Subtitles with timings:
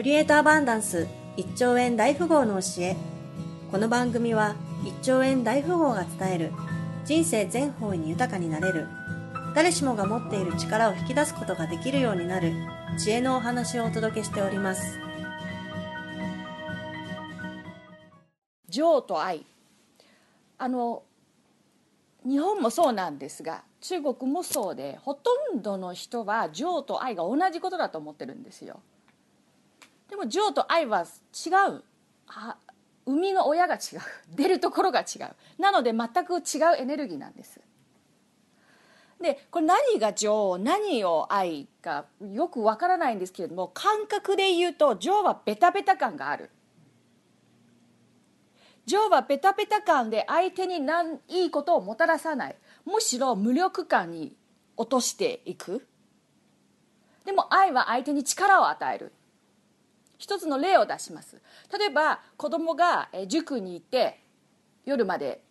[0.00, 2.96] クリエイトアバンダンス1兆円大富豪の教え。
[3.70, 6.52] この番組は1兆円大富豪が伝える
[7.04, 8.88] 人生全方位に豊かになれる。
[9.54, 12.54] 誰しもが持っている力を引き出すことができるようになる
[12.98, 14.98] 知恵のお話をお届けしております。
[18.70, 19.44] 情と愛。
[20.56, 21.02] あの
[22.24, 28.80] 日本もそうなんですが中国もそうでほとんどの人は情と愛が同じことだと思ってるんですよ。
[30.10, 31.84] でも情と愛は違う。
[32.26, 32.56] あ
[33.06, 33.80] 生みの親が違う。
[34.34, 35.34] 出るところが違う。
[35.58, 37.60] なので全く違うエネルギーなんです。
[39.20, 46.50] でこれ何が情何を愛かよくわからないんですけれども感覚で言うと情はベタベタ感がある。
[48.86, 52.56] 情はペタペタ感で相手に何いいことをもたらさない。
[52.84, 54.36] むしろ無力感に
[54.76, 55.86] 落としていく。
[57.24, 59.12] でも愛は相手に力を与える。
[60.20, 61.40] 一つの例を出します。
[61.76, 64.20] 例えば子供が塾に行って
[64.84, 65.42] 夜まで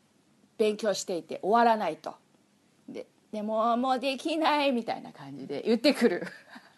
[0.58, 2.14] 勉強していて終わらないと。
[2.88, 6.28] ででももうできないみたいな感じで言ってくる。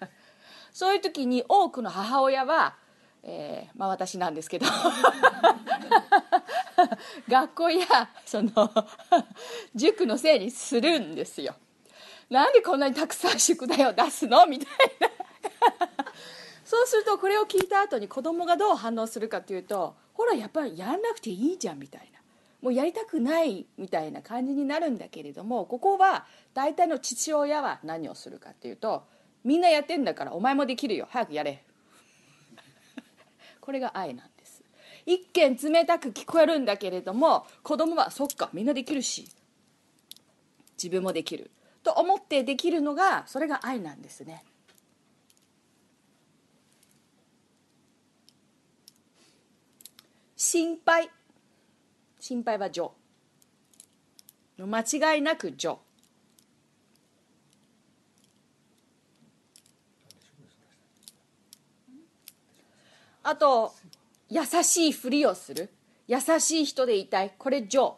[0.72, 2.78] そういう時に多くの母親は、
[3.24, 4.66] えー、まあ私なんですけど
[7.28, 8.72] 学校やその
[9.76, 11.56] 塾のせいにするんですよ。
[12.30, 14.48] なんでこんなにたくさん宿題を出すの？
[14.48, 14.68] みたい
[15.02, 15.10] な。
[16.72, 22.20] そうするとこれを聞いた後に子供がどう反応するかというとほらやっぱりやんなくていいじゃんみたいな。
[22.62, 29.04] もうやりたくないみたいな感じになるんだけれどもここは大体の父親は何をするかっていうと
[29.44, 31.10] みんなやってんだからお前もできるよ。
[31.10, 31.62] 早くやれ。
[33.60, 34.64] これが愛なんです。
[35.06, 39.28] 一見冷たく聞こえるんだけれども子供はそっかみんなできるし
[40.82, 41.52] 自分もできる。
[41.84, 44.46] と思ってできるのがそれが愛なんですね。
[50.52, 51.10] 心配。
[52.20, 52.94] 心配は情
[54.58, 55.80] 間違いなく情
[63.24, 63.74] あと
[64.30, 65.70] 優しいふりをする。
[66.06, 67.34] 優しい人でいたい。
[67.38, 67.98] これ情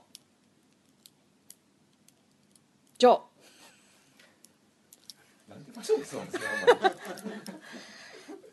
[3.00, 3.24] 情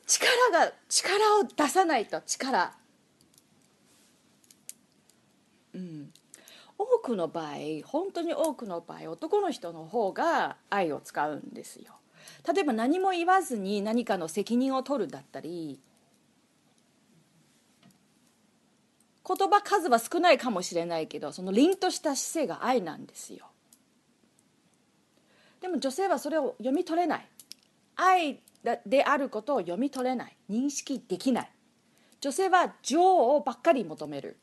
[0.07, 2.23] 力が力を出さないと。
[2.23, 2.81] 力
[5.75, 6.13] うん
[6.81, 7.55] 多くの場合
[7.85, 11.93] 本当に多くの場合男の人の方が愛を使うんですよ。
[12.53, 15.81] 例えば何も言わずに何かの責任を取るだったり
[19.27, 23.47] 言葉数は少ないかもしれないけどその凛とした姿勢が愛なんですよ。
[25.61, 27.29] でも女性はそれを読み取れない。
[27.97, 28.41] 愛
[28.87, 30.37] であることを読み取れない。
[30.51, 31.51] 認識できない。
[32.21, 34.39] 女性は情をばっかり求める。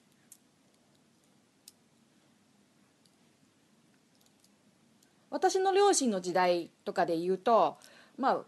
[5.30, 7.78] 私の両親の時代とかで言うと
[8.18, 8.40] まあ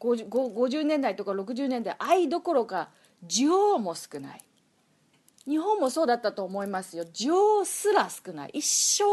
[0.00, 2.90] 50, 50年代とか60年代愛どころか
[3.24, 4.42] 情も少ない。
[5.46, 7.04] 日本もそうだったと思いますよ。
[7.12, 8.50] 情すら少ない。
[8.54, 9.04] 一生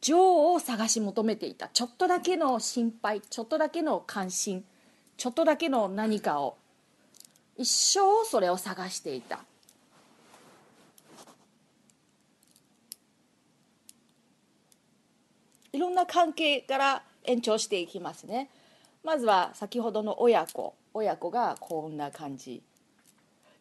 [0.00, 1.68] 情を探し求めていた。
[1.68, 4.64] ちょっとだけの心配ちょっとだけの関心
[5.16, 6.56] ちょっとだけの何かを。
[7.56, 9.40] 一生それを探していた。
[15.80, 18.50] ろんな関係から延長していきますね。
[19.02, 20.74] まずは先ほどの親子。
[20.94, 22.62] 親子がこんな感じ。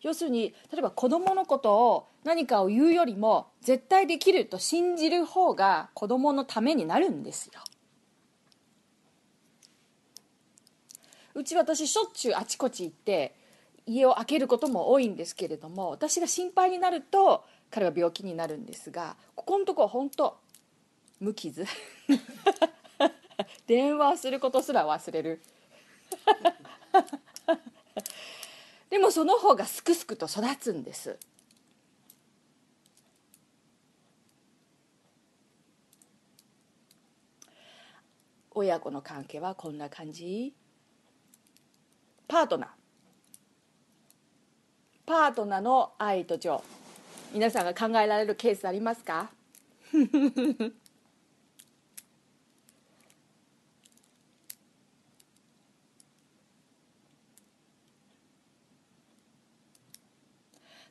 [0.02, 7.62] 要するに例えば子供のことを何かを言うよりも絶対できると信じる方が子供のためになるんですよ。
[11.36, 13.36] うち私しょっちゅうあちこち行って
[13.86, 20.38] 家を開けることも多いんですけれども私が心配になると彼は病気になるんですがここのところ本当
[21.20, 21.66] 無傷。
[23.68, 25.42] 電話することすら忘れる。
[28.90, 31.18] でもその方がすくすくと育つんです。
[38.52, 40.54] 親子の関係はこんな感じ。
[42.28, 42.70] パートナー。
[45.06, 46.64] パートナーの愛と情。
[47.32, 49.30] 皆さんが考えられるケースありますか？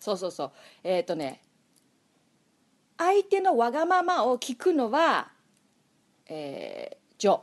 [0.00, 0.50] そうそうそう。
[0.84, 1.42] えっ、ー、とね
[2.96, 5.30] 相手のわがままを聞くのは
[6.28, 7.40] えー、ジョ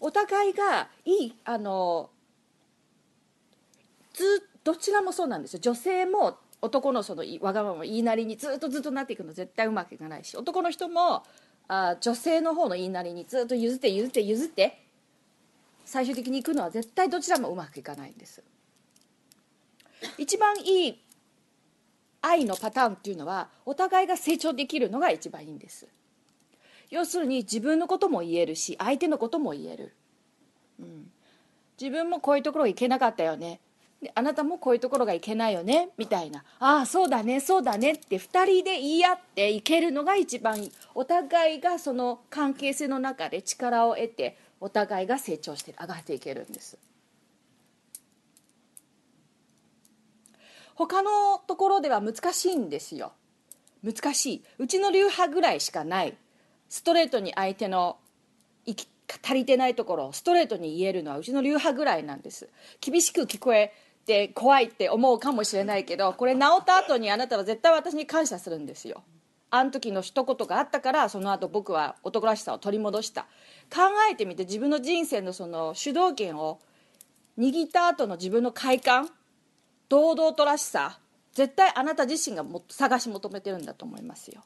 [0.00, 2.10] お互いがいいあの
[4.12, 5.60] ずどちらもそうなんですよ。
[5.60, 11.22] 女性も男のそのわがまま言いなりにずっとずっとなっていくの絶対うまくいかないし男の人も
[11.68, 14.83] あ女性の方の言いなりにずっと譲って譲って譲って
[15.84, 18.42] 最終的に行くのは絶対どちらもうまくいかないんです。
[20.18, 21.00] 一番いい
[22.20, 25.86] 愛のパターンっていうのはお互いが成長できるのが一番いいんです。
[26.90, 29.94] 要するに自分のことも言えるし相手のことも言える、
[30.78, 31.10] うん、
[31.80, 33.60] 自分もこういうところいけなかったよね。
[34.14, 35.88] あなたもこういうところがいけないよね。
[35.96, 36.44] みたいな。
[36.58, 37.92] ああそうだねそうだね。
[37.92, 40.72] って2人で言い合っていけるのが一番いい。
[40.94, 46.78] お互いがその関係性の中で力を得てお互いが成長して上がっていけるんです。
[50.74, 53.12] 他のところでは難しいんですよ。
[53.82, 54.44] 難しい。
[54.58, 56.16] うちの流派ぐらいしかない。
[56.68, 57.98] ストレートに相手の
[59.22, 62.48] 足りてないところをストレートに言えるのはうちの流派ぐらいなんです。
[62.80, 63.72] 厳しく聞こえ
[64.06, 69.02] て怖いって思うかもしれないけどこれ治った後にあなたは絶対私に感謝するんですよ。
[69.56, 73.22] あの時の一言があったからその後僕は男らしさを取り戻した。
[73.72, 76.58] 考えてみて自分の人生のその主導権を
[77.38, 79.08] 握った後の自分の快感
[79.88, 80.98] 堂々とらしさ
[81.34, 84.42] 絶対あなた自身がも探し求めてるんだと思いますよ。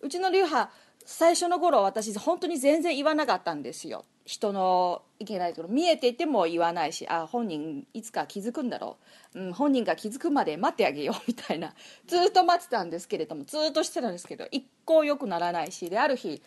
[0.00, 0.72] うちの流派
[1.04, 4.06] 最初の頃私本当に全然言わなかったんですよ。
[4.24, 8.96] 人のいけないところ見えていても言わないしあ本人いつか気づくんだろ
[9.34, 11.74] う、うん、本人が気づくまで待ってあげようみたいな。
[12.06, 16.42] ずっと待ってたんですけれどもずっとしてたんですけど一向良くならないしである日、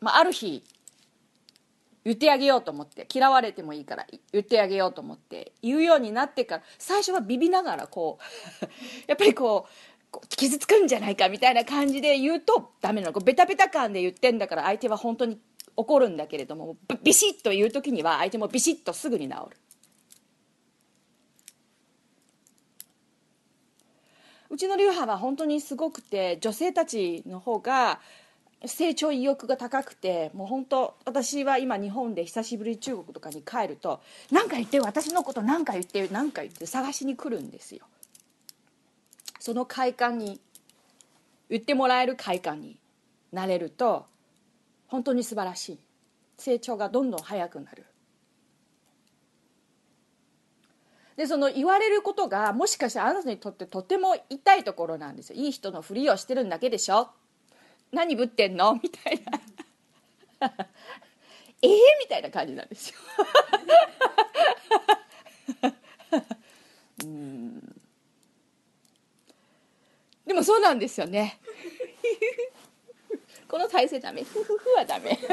[0.00, 0.62] まあ、ある日
[2.04, 8.18] 言ってあげようと思って嫌われてもいいから言ってあげようと思って言うようになってから最初はビビながらこ
[8.62, 8.64] う
[9.06, 13.20] やっぱりこう傷つくんじゃないかみたいな感じで言うとダメなの。
[13.20, 15.38] ベタベタ感で言ってんだから相手は本当に
[15.80, 19.56] 怒るんだけれどもビシッと言う時には相手もビシッとすぐに治る。
[24.50, 28.00] うちの流派は本当にすごくて女性たちの方が
[28.66, 37.86] 成長意欲が高くてもう本当私は今日本で久しぶり中国とかに帰ると何か言って私のこと何か言って何か言って探しに来るんですよ。
[39.38, 40.40] その快感に
[41.48, 42.76] 言ってもらえる快感に
[43.32, 44.06] なれると
[44.90, 45.78] 本当に素晴らしい。
[46.36, 47.86] 成長がどんどん早くなる。
[51.16, 55.36] でその言われることがもしかしたらあなたにとってとても痛いところなんですよ。
[55.36, 57.10] いい人のふりをしてるんだけでしょ。
[57.92, 58.74] 何ぶってんの？
[58.82, 59.22] みたい
[60.40, 60.48] な。
[61.62, 62.96] ええみたいな感じなんですよ。
[67.04, 67.80] うん。
[70.26, 71.38] でもそうなんですよね。
[73.50, 74.22] この体勢ダメ。
[74.22, 75.18] ふふふはダメ。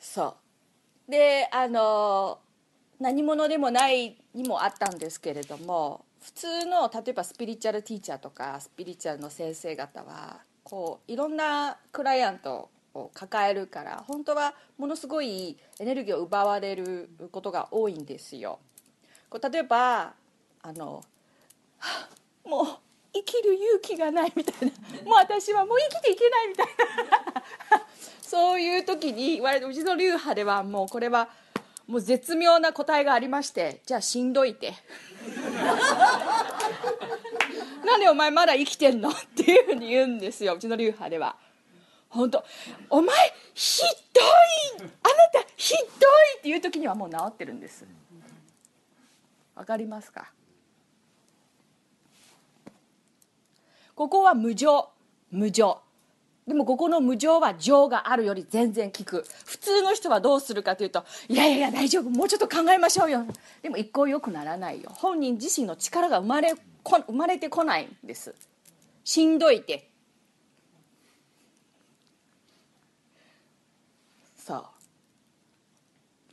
[0.00, 0.36] そ
[1.06, 1.10] う。
[1.10, 2.40] であの
[2.98, 18.58] 何者でもないにもあったんですけれども普通の例えばスピリチュアルティーチャーとかスピリチュアルの先生方はこういろんなクライアントを抱えるから本当はものすごいエネルギーを奪われることが多いんですよ。
[19.30, 20.14] こう例えば
[20.62, 21.04] あの
[22.44, 22.66] もう
[23.12, 24.72] 生きる勇気がないみたいな。
[25.04, 26.72] もう私はもう生きていけないみたいな。
[28.22, 31.28] そういう時に言われてうちの流派ではもうこれは
[31.86, 33.80] もう絶妙な答えがありまして。
[33.86, 34.74] じゃあしんどいて。
[37.84, 39.08] なんでお前まだ生きてんの？
[39.08, 40.54] っていうふうに言うんですよ。
[40.54, 41.36] うちの流派では。
[42.10, 42.44] 本当。
[42.90, 43.16] お前
[43.54, 43.82] ひ
[44.12, 44.82] どい。
[44.82, 44.90] あな
[45.42, 47.86] たひどいっていう時にはもう治ってるんです。
[49.54, 50.30] わかりますか？
[53.98, 54.90] ここは無常
[55.32, 55.80] 無常
[56.46, 59.24] でもここの無常は情があるより全然効く。
[59.44, 62.08] 普通の人はどうするかというといやいやいや大丈夫。
[62.08, 63.26] もうちょっと考えましょうよ。
[63.60, 64.92] でも一向よくならないよ。
[64.94, 68.36] 本人自身の力が生まれこ生まれてこないんです。
[69.02, 69.90] しんどいて。
[74.36, 74.64] そう。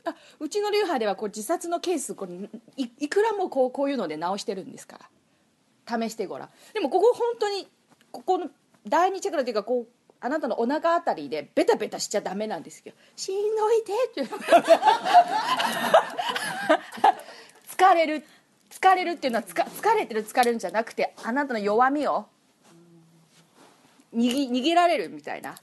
[0.04, 2.32] あうちの流派ではこう自殺のケースこれ
[2.76, 5.10] いいくらもこうこういうので直してるんですから。
[5.86, 6.48] 試してごらん。
[6.74, 7.68] でもここ本当に
[8.10, 8.50] ここの
[8.86, 9.86] 第二チャクラというかこう
[10.20, 14.34] あなたのお腹あたりでベタベタしちゃダメなんですけど「しんどいて」って。
[17.76, 18.24] 疲れる
[18.70, 22.26] 疲れるっていうのは疲れてる疲れるんじゃなくてあなたの弱みを
[24.14, 25.56] 握握られるみたいな。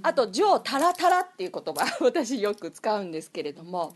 [0.01, 3.93] あと「情タラタラ」っていう言葉私よく使うんですけれども。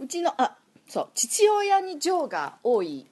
[0.00, 3.06] うちのあそう父親に情が多い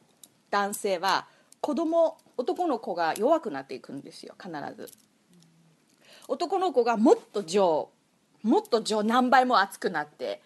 [0.50, 1.26] 男性は
[1.60, 4.90] 子供男の子が弱くなっていくんですよ必ず。
[6.28, 7.90] 男の子がもっと情
[8.42, 10.40] もっと情何倍も熱くなって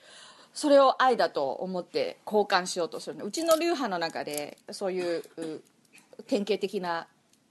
[0.52, 5.22] それを愛だと思って交換しようとするうちの流派の中でそういう
[6.26, 7.06] 典型的な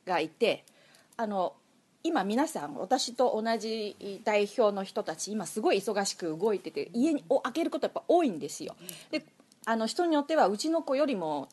[0.05, 0.63] がいて
[1.17, 1.53] あの
[2.03, 8.75] 今皆さん私と同じ代表の人たち今すごい忙しく動いてて家を開けることやっぱ多いんですよ。
[9.09, 9.23] で
[9.65, 11.49] あの人によってはうちの子よりも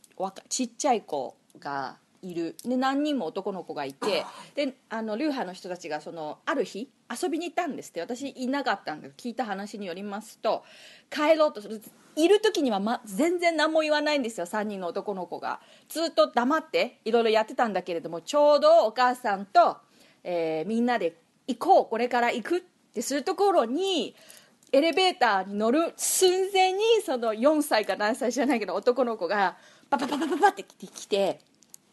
[0.48, 2.56] ちっちゃい子がいる。
[2.64, 10.62] で何人も男の子がいてであの流派の人たちがそのある日遊びに行ったんですって私いなかったんで聞いた話によりますと
[11.10, 11.82] 帰ろうとする
[12.14, 15.60] いる時には、ま、全然何も言わないんですよ3人の男の子が。
[15.88, 19.78] ずっと黙っていろいろやってたんだけれどもちょうどお母さんと
[20.24, 21.16] えー、みんなで
[21.46, 22.60] 行こうこれから行くっ
[22.94, 24.14] てするところに
[24.72, 29.56] エレベーターに乗る寸前にその4歳か何歳じゃないけど男の子が
[29.90, 31.40] パパパパパパって来て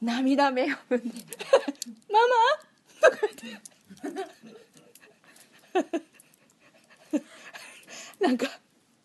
[0.01, 1.25] 涙目を踏んで
[2.09, 2.19] 「マ
[3.03, 3.69] マ!」とか言って
[8.19, 8.47] なんか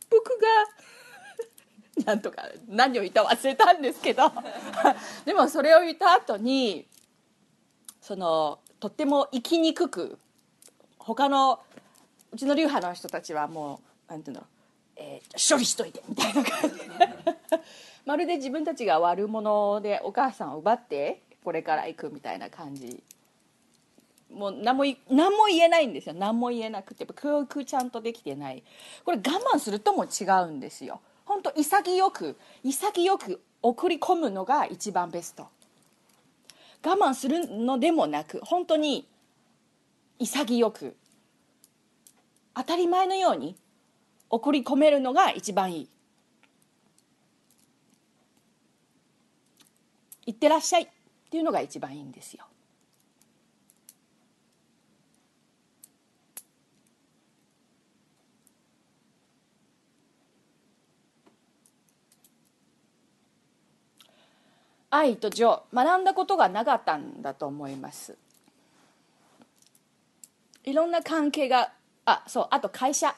[0.08, 4.32] 僕がなんとか何を言った忘れたんですけど
[5.24, 6.86] でもそれを言った後に
[8.00, 10.18] そのとっても生きにくく
[10.98, 11.60] 他の
[12.34, 14.42] うちの流派の人たちはもうなんていうの、
[14.96, 16.76] えー、処理しといてみたいな感じ。
[18.04, 23.04] まるで自分たちが悪者でお母さんを奪ってこれから行くみたいな感じ。
[24.32, 26.14] もう何も何も言えないんですよ。
[26.16, 27.06] 何も言えなくて。
[27.06, 28.64] 教育ちゃんとできてない。
[29.04, 29.20] これ我
[29.54, 31.00] 慢するとも違うんですよ。
[31.24, 35.46] 本当潔く潔く送り込むのが一番ベスト。
[36.84, 39.06] 我慢するのでもなく本当に
[40.18, 40.96] 潔く
[42.54, 43.56] 当たり前のように
[44.30, 45.88] 送り込めるのが一番いい
[50.26, 50.88] 「いってらっしゃい」っ
[51.30, 52.46] ていうのが一番いいんですよ。
[64.90, 68.16] 愛と情学んだことがなかったんだと思います。
[70.62, 71.72] いろんな関係が
[72.04, 73.14] あそうあと会社。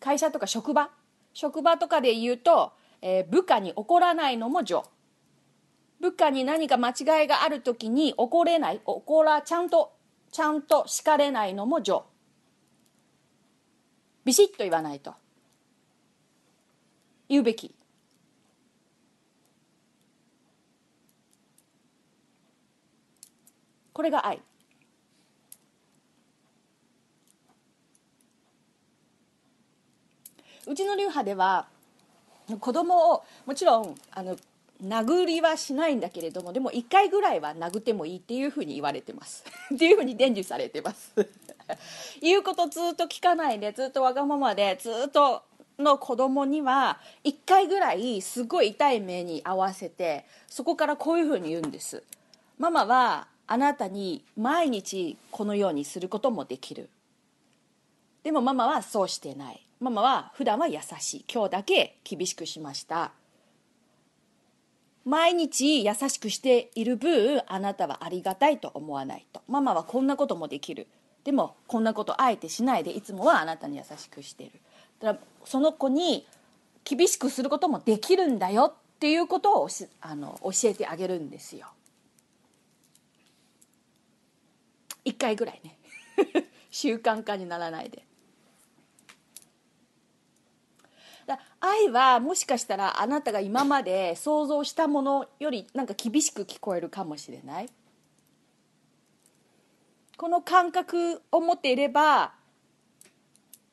[0.00, 0.90] 会社とか職場。
[1.32, 4.84] 職場とかで言うと、えー、部下に怒らないのも情
[6.00, 8.80] 部下に何か間違いがある時に怒れない。
[8.84, 9.92] 怒らちゃんと
[10.30, 12.04] ちゃんと叱れないのも情
[14.24, 15.14] ビシッと言わないと。
[17.28, 17.74] 言うべき。
[23.92, 24.40] これが愛。
[30.72, 31.66] うちの流派では
[32.60, 34.36] 子供をもちろんあの
[34.82, 39.44] 殴りはしないんだけれどもでも1回ぐらいは殴ってもいいっていうふうに言われてます。
[39.72, 41.12] っていうふうに伝授されてます。
[42.20, 45.42] 言うことずっと聞かないでずっとわがままでずっと
[45.78, 52.02] の子供には1回ぐらいすごい痛い目に合わせてそこからこういうふうに言うんです。
[52.58, 56.88] ママはあなたに毎日このようにすることもできる。
[58.22, 59.60] でもママはそうしてない。
[59.82, 61.24] ママは普段は優しい。
[61.28, 63.10] 今日だけ厳しくしました。
[65.04, 69.42] 毎日優しくしている分あなたはありがたいと思わないと。
[69.48, 70.86] ママはこんなこともできる。
[71.24, 74.60] でもこんなことあえてしないでいつもはあなたに優しくしている。
[75.00, 76.28] だからその子に
[76.84, 79.68] 厳しくすることもできるんだよっていうことを
[80.00, 81.66] あの教えてあげるんですよ。
[85.04, 85.76] 1回ぐらいね。
[86.70, 88.04] 習慣化にならないで。
[91.60, 97.68] 愛はもしかしたらあなたが今まで想像したものよりなんか厳しく聞こえるかもしれない。
[100.16, 102.32] この感覚を持っていれば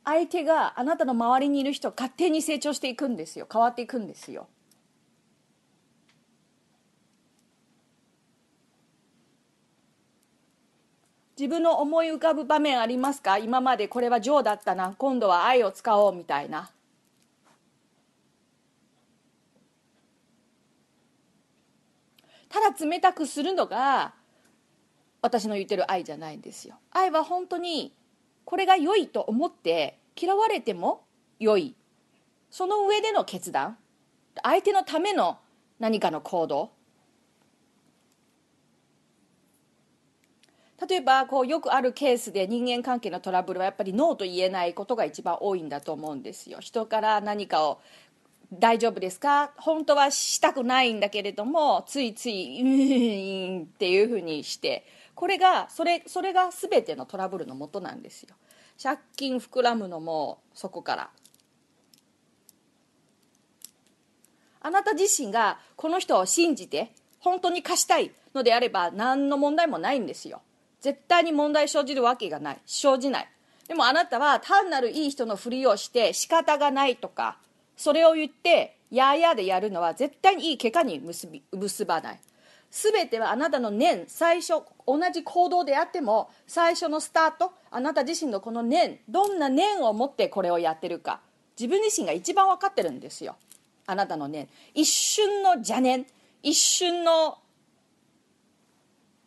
[0.04, 3.48] 相手があなたの周りにいる人勝手に成長していくんですよ。
[3.52, 4.48] 変わっていくんですよ。
[11.38, 13.38] 自分の思い浮かぶ場面ありますか？
[13.38, 14.96] 今までこれはジョーだったな。
[14.98, 16.70] 今度は愛を使おうみたいな。
[22.50, 24.14] ただ冷たくするのが
[25.22, 26.76] 私の言ってる愛じゃないんですよ。
[26.92, 27.94] 愛は本当に
[28.46, 31.06] これが良いと思って嫌われても
[31.40, 31.76] 良い。
[32.50, 33.78] その上での決断。
[34.42, 35.38] 相手のための
[35.80, 36.72] 何かの行動。
[40.88, 46.60] 例えばこうよくあるケースで人間関係のトラブルはやっぱりノーと言えないことが一番多いんだと思うんですよ。
[46.62, 47.82] 人から何かを
[48.52, 49.52] 大丈夫ですか？
[49.58, 54.86] 本当はしたくないんだけれどもついつい「うん」っていうふうにして。
[55.16, 58.36] これがそれそれが全てのトラブルのもとなんですよ。
[58.82, 61.10] 借金膨らむのもそこから。
[64.62, 70.42] あなた自身がこの人を信じて本当に貸したいのであれば何の問題もないんですよ。
[70.80, 72.62] 絶対に問題生じるわけがない。
[72.66, 73.30] 生じない。
[73.68, 77.38] でもあなたは単なるいい人のふりをして仕方がないとか
[77.80, 82.20] それを言ってややでやるのは絶対にいい結果に結び結ばない。
[82.72, 84.04] 全てはあなたの念。
[84.08, 91.22] 最初同じ行動であっても最初のスタートあなた自身のこの念どんな念を持ってこれをやってるか
[91.58, 93.38] 自分自身が一番分かってるんですよ。
[93.86, 94.50] あなたの念。
[94.74, 96.06] 一瞬の邪念
[96.44, 97.38] 一瞬の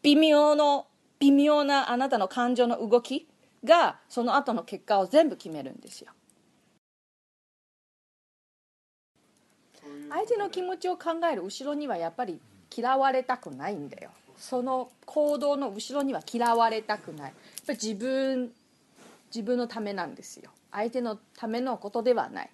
[0.02, 0.88] 微妙の
[1.20, 3.26] 微妙なあなたの感情の動き
[3.64, 6.12] がその後の結果を全部決めるんですよ。
[10.12, 12.38] 相手の気持ちを考える後ろにはやっぱり
[12.74, 14.10] 嫌われたくないんだよ。
[14.36, 17.30] その行動の後ろには嫌われたくない。
[17.30, 17.32] やっ
[17.66, 18.50] ぱ自分
[19.34, 20.50] 自分のためなんですよ。
[20.70, 22.50] 相手のためのことではない。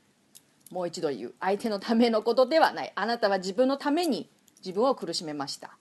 [0.70, 1.34] もう一度言う。
[1.40, 2.92] 相手のためのことではない。
[2.94, 5.76] あなたは自分のために自分を苦しめました。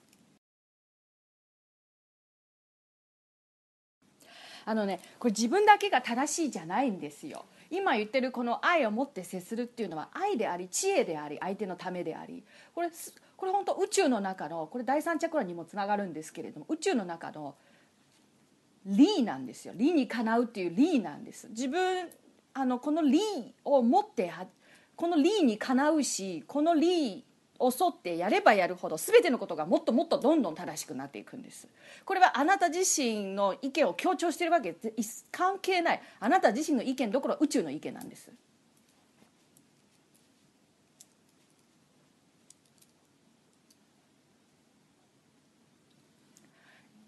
[4.65, 7.45] あのねこれ自分だけが正しいじゃないんですよ。
[7.69, 12.43] 今言ってるこの愛を持って接するっていうのは愛であり知恵であり相手のためであり
[12.73, 12.89] これ
[13.35, 17.55] これ本当宇宙の中のこれ第三チャクラにもつながるんですけれども宇宙の中の
[18.85, 19.73] 理なんですよ。
[19.75, 21.49] 理にかなうっていう理なんです。
[21.49, 22.09] 自分
[22.53, 23.19] あのこの理
[23.65, 24.31] を持って
[24.95, 27.23] この理にかなうしこの理
[27.59, 31.67] を沿ってやればやるほど全てのことがもっともっとどんどん正しくなっていくんです。
[32.05, 34.75] これはあなた自身の意見を強調しているわけ
[35.31, 36.01] 関係ない。
[36.19, 38.31] あなた自身の意見どころ宇宙の意見なんです。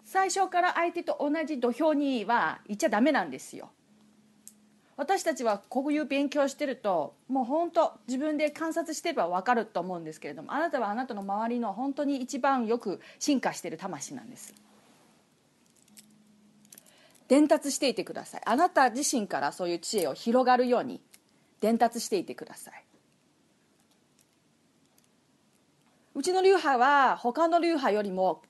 [0.04, 3.70] 最初から相手と同じ土俵にはいちゃダメなんですよ。
[5.00, 14.52] 私たちはこういう勉強してるともう本当自分で観察してれば分かると思うんですけれどもあなたはあなたの周りの本当に一番よく進化してる魂なんです。
[17.28, 18.42] 伝達していてください。
[18.44, 21.00] あなた自身からそういう知恵を広がるように
[21.62, 22.84] 伝達していてください。
[26.14, 28.42] うちの流派は他の流派よりも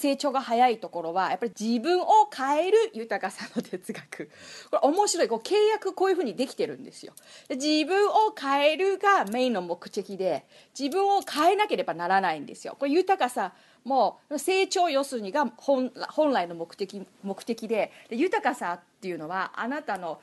[0.00, 4.30] 成長が早いところはやっぱり自分を変える豊かさの哲学。
[4.70, 5.28] これ面白い。
[5.28, 7.12] こう契約こういうふうにできてるんですよ。
[7.50, 10.46] 自分を変えるがメインの目的で
[10.78, 12.76] 自分を変えなければならないんですよ。
[12.78, 13.52] これ豊かさ
[13.84, 15.92] もう成長要するにが本
[16.32, 20.22] 来の目的目的でで豊かさっていうのはあなたの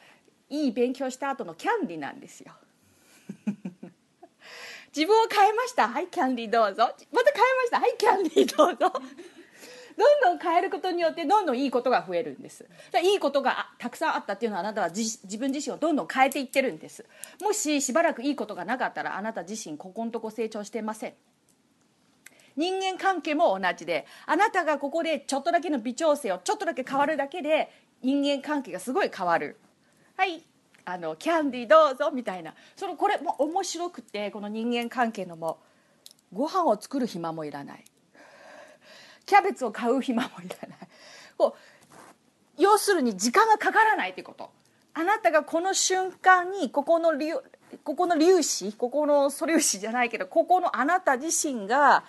[0.49, 2.51] いい勉強した後のキャンディーなんですよ。
[4.95, 5.87] 自分を変えました。
[5.87, 6.95] はいキャンディーどうぞ。
[7.11, 7.79] また変えました。
[7.79, 8.91] はいキャンディーどうぞ。
[9.97, 12.65] どんどん変えることによってどんどんいいことが増えるんです。
[13.03, 17.05] いいことがたくさんあったっていうのはあなたは自分自身をどんどん変えていってるんです。
[17.41, 21.13] もししばらくいいことがなかったらあなた自身ここのとこ成長してません。
[22.55, 29.57] 人間関係も同じであなたがここでちょっとだけの微調整をちょっとだけ変わるだけで人間関係がすごい変わる。
[30.15, 30.43] はい。
[30.85, 32.53] あのキャンディーどうぞみたいな。
[32.75, 35.59] そのこれも面白くてこの人間関係のも
[36.31, 37.83] ご飯を作る暇もいらない。
[39.27, 40.77] キャベツを買う暇もいらない。
[41.37, 44.49] こう要するに時間がかからないってこと。
[44.95, 47.11] あなたがこの瞬間にここの
[47.83, 52.03] ここの粒子ここの素粒子じゃないけどここのあなた自身が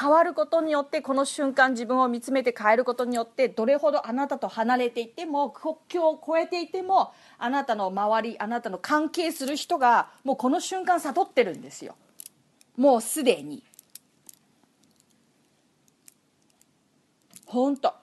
[0.00, 11.94] 変わることによってこの瞬間自分を見つめて変えることによってどれほどあなたと離れていても国境を越えていてもあなたの周りあなたの関係する人がもうこの瞬間悟ってるんですよ。
[12.76, 13.62] もうすでに。
[17.46, 17.94] 本当。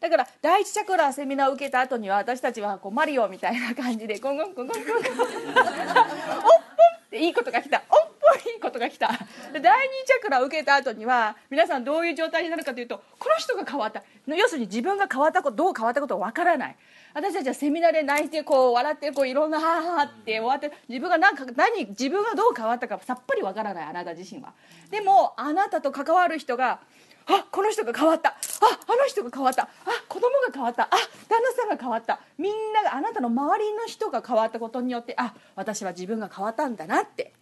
[0.00, 9.08] だから第一チャクラセミナーを受けた後には私たちはこうマリオみたいな感じでゴンゴンゴンゴンゴンゴンおっぽんっていいことが来たおっぽんいいことが来た
[9.52, 16.76] で第二チャクラを受けた後には皆さんどういう状態になるかというとこの人が変わった要するに自分が変わったことどう変わったことわからない
[17.14, 24.52] 私たちはセミナーで泣いてこう笑ってこういろんな「はあは」って終わって自分が何か何自分がどう変わったかさっぱりわからないあなた自身は
[24.90, 26.80] でもあなたと関わる人が
[27.28, 28.30] あこの人が変わった。
[28.30, 29.64] ああの人が変わった。
[29.64, 29.68] あ
[30.08, 30.84] 子供が変わった。
[30.84, 30.88] あ
[31.28, 32.20] 旦那さんが変わった。
[32.38, 37.34] みんながあなたの周りの人が変わったことによってあ私は自分が変わったんだなって。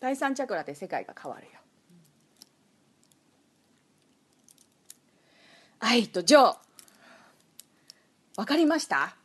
[0.00, 1.52] 第三チャクラで世界が変わるよ。
[5.80, 6.56] 愛と情。
[8.36, 9.16] わかりました？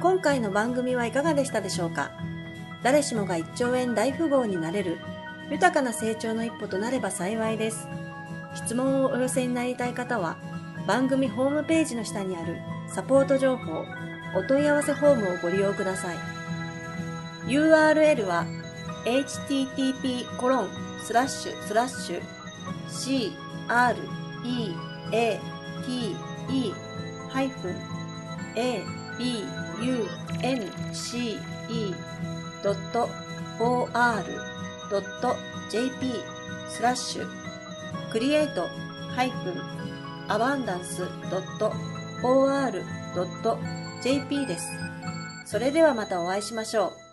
[0.00, 2.10] 今回の番組はいかがでしたでしょうか？
[2.82, 4.98] 誰しもが1兆円大富豪になれる
[5.50, 7.86] 豊かな成長の一歩となれば幸いです。
[8.54, 10.38] 質問をお寄せになりたい方は
[10.86, 12.56] 番組ホームページの下にある
[12.88, 13.84] サポート情報
[14.34, 16.16] お問い合わせフォームをご利用ください。
[17.46, 18.46] URL は
[19.04, 20.68] http コロン
[21.02, 22.22] スラッシュスラッシュ
[22.88, 23.32] c
[23.68, 23.98] r
[24.44, 24.74] e
[25.12, 25.38] a
[25.84, 26.16] t
[26.48, 26.74] e
[27.28, 27.74] ハイフン
[28.56, 28.82] a
[29.18, 29.44] b
[29.80, 31.44] unce.or.jp
[36.68, 37.26] スラッシュ
[38.12, 38.66] クリエイト
[39.14, 39.54] ハイプン
[40.28, 41.02] アバンダンス
[42.22, 44.68] .or.jp です。
[45.44, 47.09] それではまたお会いしましょう。